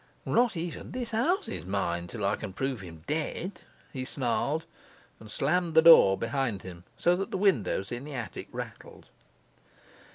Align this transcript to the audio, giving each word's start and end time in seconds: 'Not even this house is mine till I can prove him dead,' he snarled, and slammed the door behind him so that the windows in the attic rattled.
'Not 0.25 0.57
even 0.57 0.93
this 0.93 1.11
house 1.11 1.47
is 1.47 1.63
mine 1.63 2.07
till 2.07 2.25
I 2.25 2.35
can 2.35 2.53
prove 2.53 2.81
him 2.81 3.03
dead,' 3.05 3.61
he 3.93 4.03
snarled, 4.03 4.65
and 5.19 5.29
slammed 5.29 5.75
the 5.75 5.83
door 5.83 6.17
behind 6.17 6.63
him 6.63 6.85
so 6.97 7.15
that 7.15 7.29
the 7.29 7.37
windows 7.37 7.91
in 7.91 8.03
the 8.03 8.15
attic 8.15 8.47
rattled. 8.51 9.09